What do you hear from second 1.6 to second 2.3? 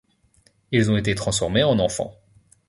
en enfants.